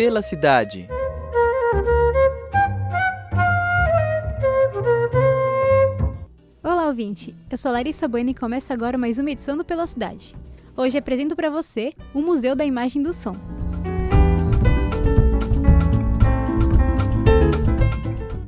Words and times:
Pela 0.00 0.22
cidade. 0.22 0.88
Olá, 6.64 6.86
ouvinte! 6.86 7.34
Eu 7.50 7.58
sou 7.58 7.70
Larissa 7.70 8.08
Bueno 8.08 8.30
e 8.30 8.34
começa 8.34 8.72
agora 8.72 8.96
mais 8.96 9.18
uma 9.18 9.30
edição 9.30 9.58
do 9.58 9.62
Pela 9.62 9.86
Cidade. 9.86 10.34
Hoje 10.74 10.96
apresento 10.96 11.36
para 11.36 11.50
você 11.50 11.92
o 12.14 12.22
Museu 12.22 12.56
da 12.56 12.64
Imagem 12.64 13.02
do 13.02 13.12
Som. 13.12 13.36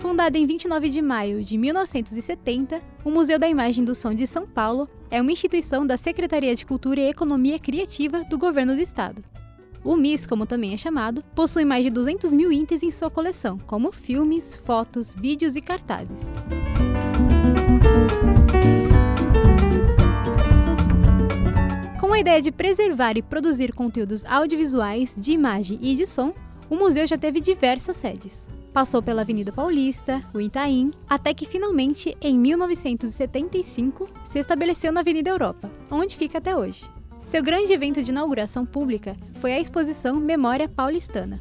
Fundada 0.00 0.38
em 0.38 0.46
29 0.46 0.88
de 0.88 1.02
maio 1.02 1.44
de 1.44 1.58
1970, 1.58 2.80
o 3.04 3.10
Museu 3.10 3.38
da 3.38 3.46
Imagem 3.46 3.84
do 3.84 3.94
Som 3.94 4.14
de 4.14 4.26
São 4.26 4.46
Paulo 4.46 4.86
é 5.10 5.20
uma 5.20 5.32
instituição 5.32 5.86
da 5.86 5.98
Secretaria 5.98 6.54
de 6.54 6.64
Cultura 6.64 7.00
e 7.00 7.10
Economia 7.10 7.58
Criativa 7.58 8.24
do 8.24 8.38
Governo 8.38 8.74
do 8.74 8.80
Estado. 8.80 9.22
O 9.84 9.96
MIS, 9.96 10.24
como 10.24 10.46
também 10.46 10.72
é 10.72 10.78
chamado, 10.78 11.22
possui 11.34 11.62
mais 11.62 11.84
de 11.84 11.90
200 11.90 12.32
mil 12.32 12.50
itens 12.50 12.82
em 12.82 12.90
sua 12.90 13.10
coleção, 13.10 13.58
como 13.58 13.92
filmes, 13.92 14.56
fotos, 14.64 15.12
vídeos 15.12 15.56
e 15.56 15.60
cartazes. 15.60 16.30
Com 22.00 22.14
a 22.14 22.18
ideia 22.18 22.40
de 22.40 22.50
preservar 22.50 23.18
e 23.18 23.22
produzir 23.22 23.74
conteúdos 23.74 24.24
audiovisuais, 24.24 25.14
de 25.18 25.32
imagem 25.32 25.78
e 25.82 25.94
de 25.94 26.06
som, 26.06 26.32
o 26.70 26.76
museu 26.76 27.06
já 27.06 27.18
teve 27.18 27.38
diversas 27.38 27.98
sedes. 27.98 28.48
Passou 28.72 29.02
pela 29.02 29.20
Avenida 29.20 29.52
Paulista, 29.52 30.22
o 30.32 30.40
Itaim, 30.40 30.92
até 31.08 31.34
que 31.34 31.44
finalmente, 31.44 32.16
em 32.22 32.38
1975, 32.38 34.08
se 34.24 34.38
estabeleceu 34.38 34.90
na 34.90 35.00
Avenida 35.00 35.28
Europa, 35.28 35.70
onde 35.90 36.16
fica 36.16 36.38
até 36.38 36.56
hoje. 36.56 36.88
Seu 37.24 37.42
grande 37.42 37.72
evento 37.72 38.02
de 38.02 38.10
inauguração 38.10 38.66
pública 38.66 39.16
foi 39.40 39.52
a 39.52 39.60
exposição 39.60 40.16
Memória 40.16 40.68
Paulistana. 40.68 41.40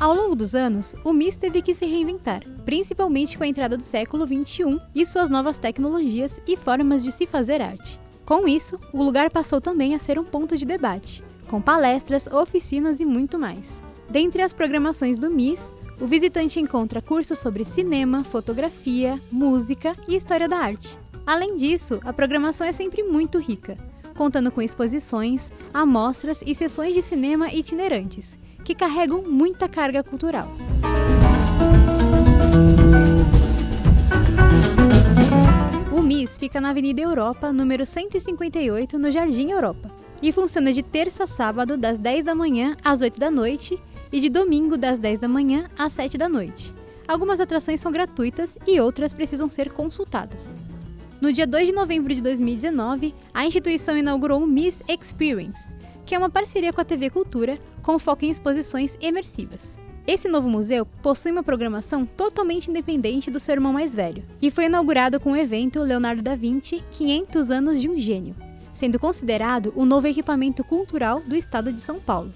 Ao 0.00 0.14
longo 0.14 0.34
dos 0.34 0.54
anos, 0.54 0.94
o 1.04 1.12
MIS 1.12 1.36
teve 1.36 1.60
que 1.60 1.74
se 1.74 1.84
reinventar, 1.84 2.42
principalmente 2.64 3.36
com 3.36 3.44
a 3.44 3.46
entrada 3.46 3.76
do 3.76 3.82
século 3.82 4.26
XXI 4.26 4.80
e 4.94 5.04
suas 5.04 5.28
novas 5.28 5.58
tecnologias 5.58 6.40
e 6.46 6.56
formas 6.56 7.02
de 7.02 7.12
se 7.12 7.26
fazer 7.26 7.60
arte. 7.60 8.00
Com 8.24 8.48
isso, 8.48 8.78
o 8.92 9.02
lugar 9.02 9.30
passou 9.30 9.60
também 9.60 9.94
a 9.94 9.98
ser 9.98 10.18
um 10.18 10.24
ponto 10.24 10.56
de 10.56 10.64
debate, 10.64 11.22
com 11.48 11.60
palestras, 11.60 12.26
oficinas 12.26 13.00
e 13.00 13.04
muito 13.04 13.38
mais. 13.38 13.82
Dentre 14.10 14.40
as 14.40 14.54
programações 14.54 15.18
do 15.18 15.30
MIS, 15.30 15.74
o 16.00 16.06
visitante 16.06 16.58
encontra 16.58 17.02
cursos 17.02 17.38
sobre 17.38 17.62
cinema, 17.62 18.24
fotografia, 18.24 19.20
música 19.30 19.92
e 20.08 20.16
história 20.16 20.48
da 20.48 20.56
arte. 20.56 20.98
Além 21.26 21.56
disso, 21.56 22.00
a 22.02 22.12
programação 22.12 22.66
é 22.66 22.72
sempre 22.72 23.02
muito 23.02 23.38
rica, 23.38 23.76
contando 24.16 24.50
com 24.50 24.62
exposições, 24.62 25.50
amostras 25.74 26.42
e 26.46 26.54
sessões 26.54 26.94
de 26.94 27.02
cinema 27.02 27.52
itinerantes, 27.52 28.38
que 28.64 28.74
carregam 28.74 29.22
muita 29.24 29.68
carga 29.68 30.02
cultural. 30.02 30.48
O 35.92 36.00
MIS 36.00 36.38
fica 36.38 36.62
na 36.62 36.70
Avenida 36.70 37.02
Europa, 37.02 37.52
número 37.52 37.84
158, 37.84 38.98
no 38.98 39.10
Jardim 39.10 39.50
Europa, 39.50 39.90
e 40.22 40.32
funciona 40.32 40.72
de 40.72 40.82
terça 40.82 41.24
a 41.24 41.26
sábado, 41.26 41.76
das 41.76 41.98
10 41.98 42.24
da 42.24 42.34
manhã 42.34 42.74
às 42.82 43.02
8 43.02 43.20
da 43.20 43.30
noite, 43.30 43.78
e 44.12 44.20
de 44.20 44.28
domingo, 44.28 44.76
das 44.76 44.98
10 44.98 45.18
da 45.18 45.28
manhã 45.28 45.68
às 45.78 45.92
7 45.92 46.16
da 46.16 46.28
noite. 46.28 46.74
Algumas 47.06 47.40
atrações 47.40 47.80
são 47.80 47.90
gratuitas 47.90 48.58
e 48.66 48.80
outras 48.80 49.12
precisam 49.12 49.48
ser 49.48 49.72
consultadas. 49.72 50.54
No 51.20 51.32
dia 51.32 51.46
2 51.46 51.68
de 51.68 51.72
novembro 51.72 52.14
de 52.14 52.20
2019, 52.20 53.12
a 53.34 53.46
instituição 53.46 53.96
inaugurou 53.96 54.42
o 54.42 54.46
Miss 54.46 54.82
Experience, 54.88 55.74
que 56.06 56.14
é 56.14 56.18
uma 56.18 56.30
parceria 56.30 56.72
com 56.72 56.80
a 56.80 56.84
TV 56.84 57.10
Cultura 57.10 57.58
com 57.82 57.98
foco 57.98 58.24
em 58.24 58.30
exposições 58.30 58.96
imersivas. 59.00 59.78
Esse 60.06 60.26
novo 60.26 60.48
museu 60.48 60.86
possui 60.86 61.32
uma 61.32 61.42
programação 61.42 62.06
totalmente 62.06 62.70
independente 62.70 63.30
do 63.30 63.38
seu 63.38 63.54
irmão 63.54 63.74
mais 63.74 63.94
velho 63.94 64.24
e 64.40 64.50
foi 64.50 64.64
inaugurado 64.64 65.20
com 65.20 65.32
o 65.32 65.36
evento 65.36 65.82
Leonardo 65.82 66.22
da 66.22 66.34
Vinci 66.34 66.82
500 66.92 67.50
anos 67.50 67.80
de 67.80 67.90
um 67.90 67.98
gênio, 67.98 68.34
sendo 68.72 68.98
considerado 68.98 69.70
o 69.76 69.84
novo 69.84 70.06
equipamento 70.06 70.64
cultural 70.64 71.20
do 71.20 71.36
estado 71.36 71.70
de 71.70 71.80
São 71.80 72.00
Paulo. 72.00 72.32